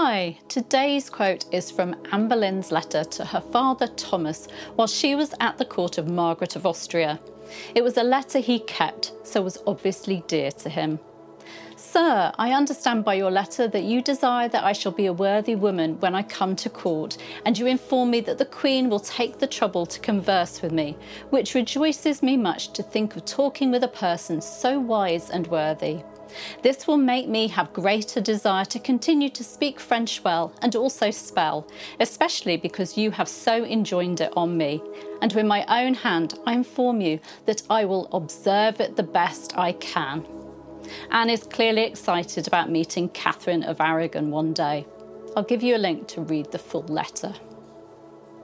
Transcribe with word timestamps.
Hi, 0.00 0.38
today's 0.46 1.10
quote 1.10 1.52
is 1.52 1.72
from 1.72 1.96
Anne 2.12 2.28
Boleyn's 2.28 2.70
letter 2.70 3.02
to 3.02 3.24
her 3.24 3.40
father 3.40 3.88
Thomas 3.88 4.46
while 4.76 4.86
she 4.86 5.16
was 5.16 5.34
at 5.40 5.58
the 5.58 5.64
court 5.64 5.98
of 5.98 6.06
Margaret 6.06 6.54
of 6.54 6.64
Austria. 6.64 7.18
It 7.74 7.82
was 7.82 7.96
a 7.96 8.04
letter 8.04 8.38
he 8.38 8.60
kept, 8.60 9.10
so 9.24 9.42
was 9.42 9.58
obviously 9.66 10.22
dear 10.28 10.52
to 10.52 10.68
him. 10.68 11.00
Sir, 11.74 12.32
I 12.38 12.52
understand 12.52 13.04
by 13.04 13.14
your 13.14 13.32
letter 13.32 13.66
that 13.66 13.82
you 13.82 14.00
desire 14.00 14.48
that 14.48 14.62
I 14.62 14.72
shall 14.72 14.92
be 14.92 15.06
a 15.06 15.12
worthy 15.12 15.56
woman 15.56 15.98
when 15.98 16.14
I 16.14 16.22
come 16.22 16.54
to 16.54 16.70
court, 16.70 17.18
and 17.44 17.58
you 17.58 17.66
inform 17.66 18.10
me 18.12 18.20
that 18.20 18.38
the 18.38 18.44
Queen 18.44 18.88
will 18.88 19.00
take 19.00 19.40
the 19.40 19.48
trouble 19.48 19.84
to 19.86 19.98
converse 19.98 20.62
with 20.62 20.70
me, 20.70 20.96
which 21.30 21.56
rejoices 21.56 22.22
me 22.22 22.36
much 22.36 22.72
to 22.74 22.84
think 22.84 23.16
of 23.16 23.24
talking 23.24 23.72
with 23.72 23.82
a 23.82 23.88
person 23.88 24.40
so 24.40 24.78
wise 24.78 25.28
and 25.28 25.48
worthy. 25.48 26.04
This 26.62 26.86
will 26.86 26.96
make 26.96 27.28
me 27.28 27.48
have 27.48 27.72
greater 27.72 28.20
desire 28.20 28.64
to 28.66 28.78
continue 28.78 29.28
to 29.30 29.44
speak 29.44 29.80
French 29.80 30.22
well 30.24 30.52
and 30.62 30.74
also 30.76 31.10
spell, 31.10 31.66
especially 32.00 32.56
because 32.56 32.96
you 32.96 33.10
have 33.12 33.28
so 33.28 33.64
enjoined 33.64 34.20
it 34.20 34.32
on 34.36 34.56
me. 34.56 34.82
And 35.20 35.32
with 35.32 35.46
my 35.46 35.64
own 35.68 35.94
hand, 35.94 36.38
I 36.46 36.52
inform 36.54 37.00
you 37.00 37.20
that 37.46 37.62
I 37.70 37.84
will 37.84 38.08
observe 38.12 38.80
it 38.80 38.96
the 38.96 39.02
best 39.02 39.56
I 39.58 39.72
can. 39.72 40.26
Anne 41.10 41.30
is 41.30 41.44
clearly 41.44 41.82
excited 41.82 42.46
about 42.46 42.70
meeting 42.70 43.08
Catherine 43.10 43.62
of 43.62 43.80
Aragon 43.80 44.30
one 44.30 44.52
day. 44.52 44.86
I'll 45.36 45.42
give 45.42 45.62
you 45.62 45.76
a 45.76 45.78
link 45.78 46.08
to 46.08 46.22
read 46.22 46.50
the 46.50 46.58
full 46.58 46.84
letter. 46.84 47.34